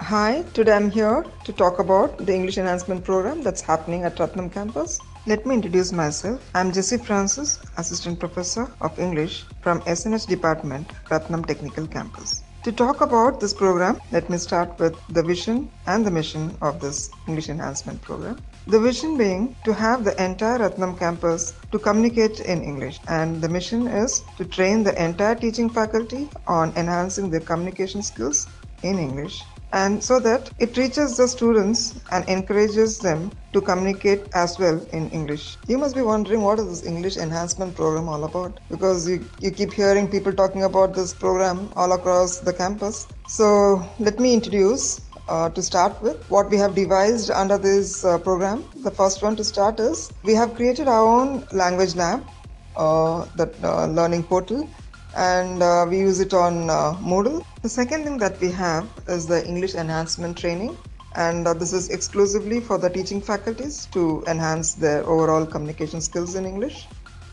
[0.00, 4.52] Hi, today I'm here to talk about the English Enhancement Program that's happening at Rathinam
[4.52, 5.00] campus.
[5.26, 6.42] Let me introduce myself.
[6.54, 12.42] I'm Jessie Francis, Assistant Professor of English from SNH Department, Rathinam Technical Campus.
[12.64, 16.82] To talk about this program, let me start with the vision and the mission of
[16.82, 18.36] this English Enhancement Program.
[18.68, 23.48] The vision being to have the entire Rathinam campus to communicate in English, and the
[23.48, 28.48] mission is to train the entire teaching faculty on enhancing their communication skills
[28.82, 29.42] in English
[29.72, 35.10] and so that it reaches the students and encourages them to communicate as well in
[35.10, 35.56] English.
[35.66, 39.50] You must be wondering what is this English enhancement program all about because you, you
[39.50, 43.06] keep hearing people talking about this program all across the campus.
[43.28, 48.18] So let me introduce uh, to start with what we have devised under this uh,
[48.18, 48.64] program.
[48.82, 52.24] The first one to start is we have created our own language lab,
[52.76, 54.68] uh, that uh, learning portal
[55.16, 57.42] and uh, we use it on uh, Moodle.
[57.62, 60.76] The second thing that we have is the English enhancement training,
[61.14, 66.44] and this is exclusively for the teaching faculties to enhance their overall communication skills in
[66.44, 66.86] English.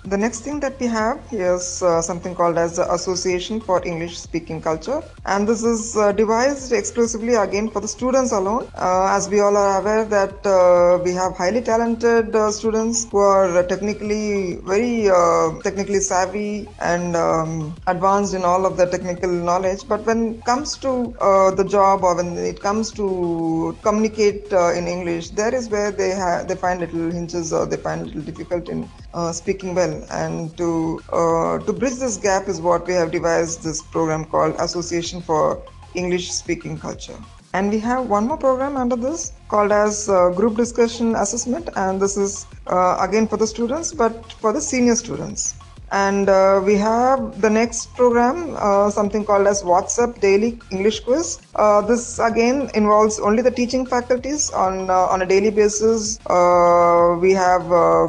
[0.06, 4.20] The next thing that we have is uh, something called as the Association for English
[4.20, 8.68] Speaking Culture, and this is uh, devised exclusively again for the students alone.
[8.76, 13.18] Uh, as we all are aware that uh, we have highly talented uh, students who
[13.20, 19.88] are technically very uh, technically savvy and um, advanced in all of the technical knowledge,
[19.88, 21.16] but when it comes to
[21.56, 26.50] the job or when it comes to communicate in English, there is where they have
[26.50, 28.90] they find little hinges or they find little difficult in
[29.32, 30.04] speaking well.
[30.12, 34.56] And to uh, to bridge this gap is what we have devised this program called
[34.60, 35.62] Association for
[35.94, 37.18] English Speaking Culture.
[37.54, 42.02] And we have one more program under this called as uh, Group Discussion Assessment, and
[42.02, 45.54] this is uh, again for the students, but for the senior students.
[45.92, 51.40] And uh, we have the next program, uh, something called as WhatsApp Daily English Quiz.
[51.54, 56.20] Uh, this again involves only the teaching faculties on uh, on a daily basis.
[56.26, 58.08] Uh, we have uh, uh,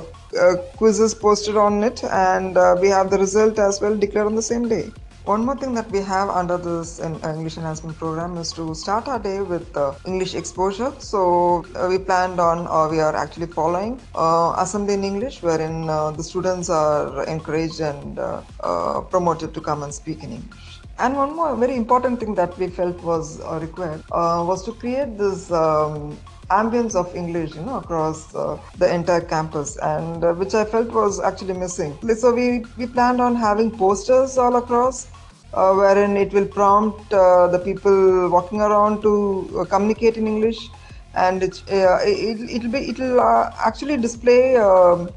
[0.77, 4.43] quizzes posted on it, and uh, we have the result as well declared on the
[4.43, 4.91] same day.
[5.25, 9.09] One more thing that we have under this en- English enhancement program is to start
[9.09, 10.93] our day with uh, English exposure.
[10.99, 15.89] So uh, we planned on, or we are actually following uh, Assembly in English, wherein
[15.89, 20.84] uh, the students are encouraged and uh, uh, promoted to come and speak in English.
[20.99, 24.73] And one more very important thing that we felt was uh, required uh, was to
[24.73, 26.17] create this um,
[26.51, 30.93] ambience of English, you know, across uh, the entire campus, and uh, which I felt
[30.93, 31.99] was actually missing.
[32.17, 35.09] So we we planned on having posters all across.
[35.53, 40.69] Uh, wherein it will prompt uh, the people walking around to communicate in English,
[41.15, 45.09] and it, it, it'll be it'll actually display um,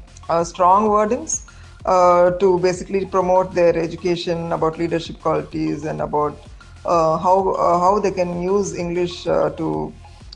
[0.44, 1.47] strong wordings
[1.88, 6.38] uh, to basically promote their education about leadership qualities and about
[6.84, 9.92] uh, how uh, how they can use English uh, to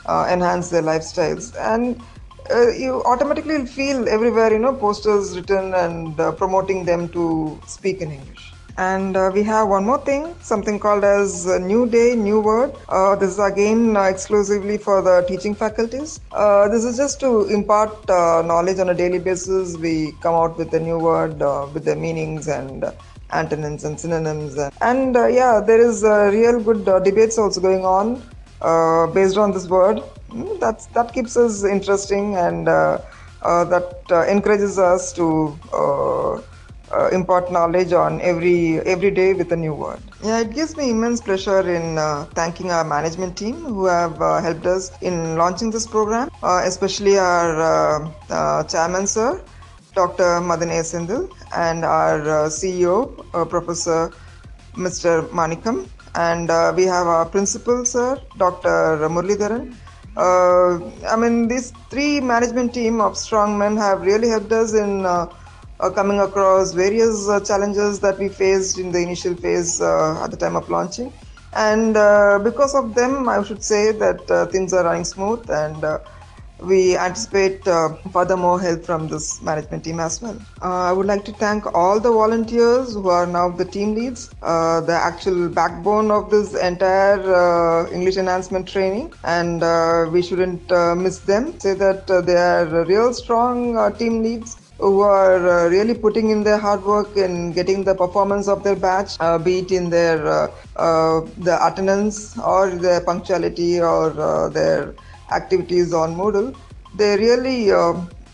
[0.06, 2.02] uh, enhance their lifestyles and.
[2.76, 8.51] You automatically feel everywhere, you know, posters written and promoting them to speak in English.
[8.78, 12.72] And uh, we have one more thing, something called as New Day, New Word.
[12.88, 16.20] Uh, this is again uh, exclusively for the teaching faculties.
[16.32, 19.76] Uh, this is just to impart uh, knowledge on a daily basis.
[19.76, 22.84] We come out with a new word uh, with the meanings and
[23.30, 24.56] antonyms and synonyms.
[24.56, 28.22] And, and yeah, there is real good debates also going on
[29.12, 29.98] based on this word.
[30.30, 35.58] Mm, That's that keeps us interesting and that encourages us to
[36.92, 40.00] uh, impart knowledge on every every day with a new word.
[40.22, 44.40] Yeah, it gives me immense pleasure in uh, thanking our management team who have uh,
[44.40, 49.42] helped us in launching this program, uh, especially our uh, chairman sir,
[49.94, 50.40] Dr.
[50.40, 50.82] Madan A.
[51.54, 52.96] And our CEO,
[53.50, 54.10] Professor
[54.74, 55.28] Mr.
[55.28, 59.08] Manickam, and we have our principal, sir, Dr.
[59.08, 59.74] Muralidharan.
[60.16, 60.78] Uh,
[61.08, 65.26] I mean, these three management team of strong men have really helped us in uh,
[65.90, 70.36] coming across various uh, challenges that we faced in the initial phase uh, at the
[70.36, 71.12] time of launching.
[71.54, 75.84] And uh, because of them, I should say that things are running smooth and
[76.60, 80.38] we anticipate uh, furthermore help from this management team as well.
[80.62, 84.32] Uh, I would like to thank all the volunteers who are now the team leads,
[84.42, 89.60] uh, the actual backbone of this entire English enhancement training, and
[90.12, 91.58] we shouldn't miss them.
[91.58, 96.58] Say that they are real strong team leads who are uh, really putting in their
[96.58, 100.46] hard work in getting the performance of their batch, uh, be it in their uh,
[100.76, 104.94] uh, the attendance or their punctuality or uh, their
[105.30, 106.54] activities on Moodle.
[106.96, 107.70] They really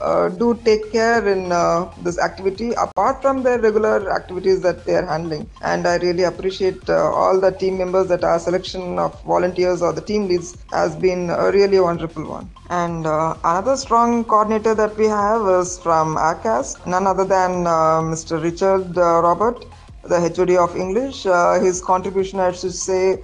[0.01, 4.85] uh, uh, do take care in uh, this activity apart from their regular activities that
[4.85, 5.49] they are handling.
[5.63, 9.93] And I really appreciate uh, all the team members that our selection of volunteers or
[9.93, 12.51] the team leads has been a really wonderful one.
[12.71, 18.01] And uh, another strong coordinator that we have is from ACAS, none other than uh,
[18.13, 18.43] Mr.
[18.43, 19.65] Richard uh, Robert,
[20.05, 21.27] the HOD of English.
[21.27, 23.15] Uh, his contribution, I should say,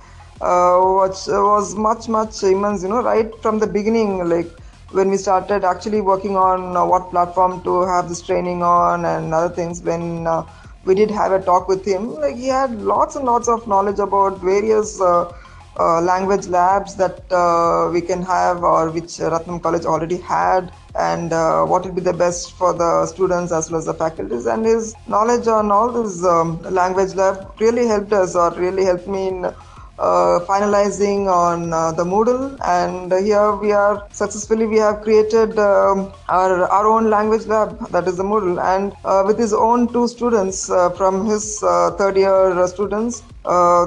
[0.40, 4.50] uh, was, was much, much immense, you know, right from the beginning, like
[4.90, 9.32] when we started actually working on uh, what platform to have this training on and
[9.34, 10.42] other things when uh,
[10.84, 13.98] we did have a talk with him like he had lots and lots of knowledge
[13.98, 15.32] about various uh,
[15.78, 21.32] uh, language labs that uh, we can have or which Rathinam College already had and
[21.32, 24.46] uh, what would be the best for the students as well as the faculties.
[24.46, 29.08] And his knowledge on all this um, language lab really helped us or really helped
[29.08, 29.52] me in
[29.98, 36.64] finalizing on uh, the Moodle, and here we are successfully we have created um, our
[36.68, 40.70] our own language lab that is the Moodle, and uh, with his own two students
[40.70, 43.22] uh, from his uh, third year students.
[43.44, 43.86] Uh,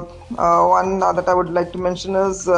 [0.78, 2.48] one that I would like to mention is.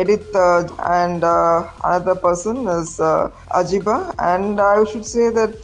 [0.00, 4.14] Edith uh, and uh, another person is uh, Ajiba.
[4.18, 5.56] And I should say that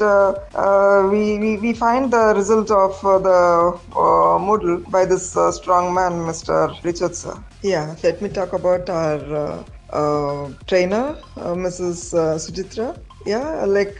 [1.11, 3.79] we, we, we find the result of the
[4.47, 6.83] Moodle by this strong man, Mr.
[6.83, 7.37] Richard sir.
[7.63, 12.15] Yeah, let me talk about our uh, trainer, uh, Mrs.
[12.15, 12.99] Uh, Sujitra.
[13.27, 13.99] Yeah, like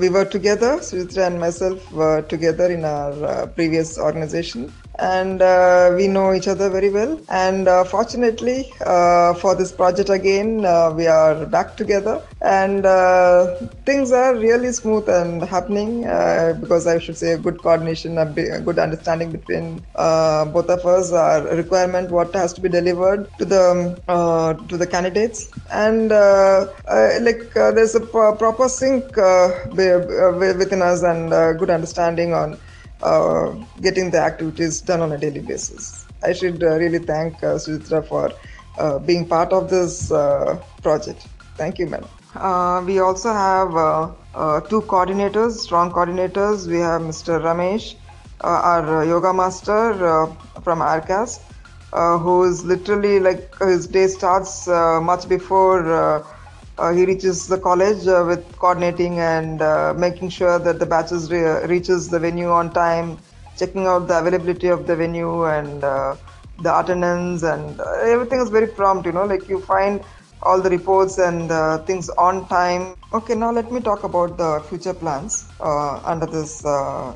[0.00, 6.08] we were together, Sujitra and myself were together in our previous organization and uh, we
[6.08, 7.20] know each other very well.
[7.28, 13.56] And uh, fortunately, uh, for this project again, uh, we are back together, and uh,
[13.86, 18.26] things are really smooth and happening uh, because I should say a good coordination, a,
[18.26, 21.12] good understanding between both of us.
[21.12, 27.94] Our requirement, what has to be delivered to the to the candidates, and like there's
[27.94, 29.16] a proper sync
[29.74, 32.58] within us and good understanding on
[33.02, 36.06] uh, getting the activities done on a daily basis.
[36.22, 38.32] I should uh, really thank uh, Sujitra for
[38.78, 41.26] uh, being part of this uh, project.
[41.56, 42.08] Thank you, madam.
[42.34, 46.66] Uh, we also have uh, two coordinators, strong coordinators.
[46.66, 47.40] We have Mr.
[47.40, 47.96] Ramesh,
[48.40, 49.94] our yoga master
[50.62, 51.40] from ARCAS,
[51.92, 56.24] who is literally like his day starts much before
[56.86, 61.64] he reaches the college uh, with coordinating and uh, making sure that the batches re-
[61.66, 63.18] reaches the venue on time,
[63.56, 66.14] checking out the availability of the venue and uh,
[66.62, 69.06] the attendance and uh, everything is very prompt.
[69.06, 70.04] You know, like you find
[70.42, 72.94] all the reports and uh, things on time.
[73.12, 75.46] Okay, now let me talk about the future plans
[76.04, 76.64] under this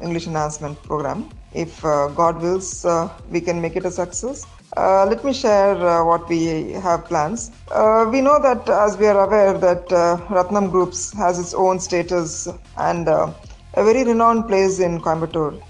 [0.02, 1.30] English enhancement program.
[1.52, 2.84] If God wills,
[3.30, 4.46] we can make it a success.
[4.76, 7.50] Uh, let me share uh, what we have plans.
[7.70, 11.78] Uh, we know that, as we are aware, that uh, Rathinam Groups has its own
[11.78, 12.48] status
[12.78, 13.30] and uh,
[13.74, 15.62] a very renowned place in Coimbatore,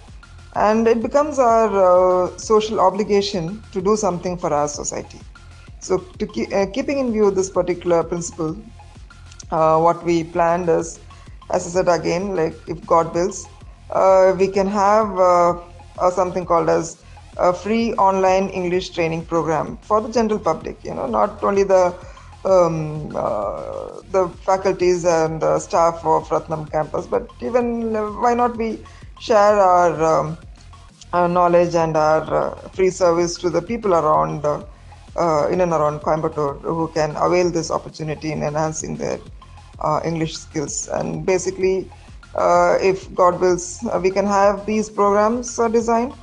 [0.55, 5.19] and it becomes our uh, social obligation to do something for our society.
[5.81, 8.55] So, keeping in view this particular principle,
[9.51, 11.01] what we planned is,
[11.51, 13.49] as I said again, like if God wills,
[14.39, 15.61] we can have
[16.13, 17.02] something called as
[17.39, 20.85] a free online English training program for the general public.
[20.85, 21.95] You know, not only the
[22.45, 28.57] um, uh, the faculties and the staff of Rathinam campus, but even uh, why not
[28.57, 28.79] we
[29.21, 30.39] share our, um,
[31.13, 36.01] our knowledge and our uh, free service to the people around uh, in and around
[36.01, 39.19] Coimbatore who can avail this opportunity in enhancing their
[39.79, 40.89] uh, English skills.
[40.89, 41.89] And basically,
[42.35, 46.15] if God wills, we can have these programs designed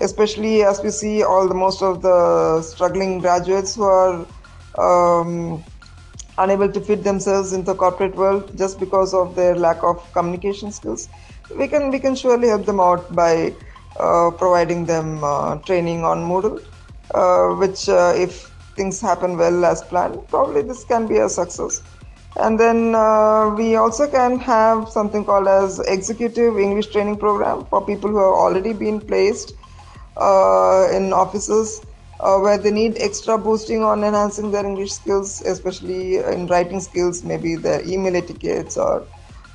[0.00, 4.26] especially as we see all the most of the struggling graduates who are
[4.78, 5.64] um,
[6.38, 10.70] unable to fit themselves in the corporate world just because of their lack of communication
[10.70, 11.08] skills
[11.54, 13.54] we can we can surely help them out by
[14.00, 16.60] uh, providing them uh, training on moodle
[17.14, 21.82] uh, which uh, if things happen well as planned probably this can be a success.
[22.38, 27.80] And then uh, we also can have something called as executive english training program for
[27.86, 29.54] people who have already been placed
[30.96, 31.80] in offices
[32.20, 37.22] uh, where they need extra boosting on enhancing their English skills, especially in writing skills,
[37.22, 39.06] maybe their email etiquettes or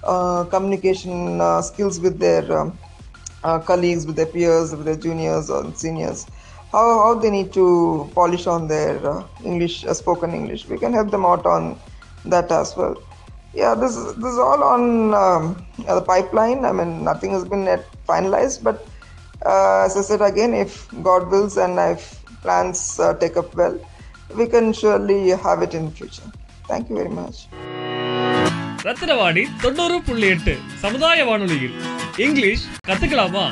[0.04, 2.78] uh, communication uh, skills with their um,
[3.44, 6.28] uh, colleagues, with their peers, with their juniors or seniors.
[6.72, 10.68] How, how they need to polish on their uh, English, spoken English.
[10.68, 11.78] We can help them out on
[12.26, 12.96] that as well.
[13.54, 16.64] Yeah, this, this is all on um, the pipeline.
[16.64, 17.66] I mean, nothing has been
[18.08, 18.88] finalized, but
[19.43, 20.73] uh, as I said again, if
[21.03, 22.05] God wills and if
[22.43, 23.77] plans uh, take up well,
[24.31, 26.29] we can surely have it in the future.
[26.69, 27.39] Thank you very much.
[28.87, 31.77] Rathinavani தொண்ணூறு புள்ளி எட்டு சமுதாய வானொலியில்
[32.17, 33.47] English கத்துக்கலாமா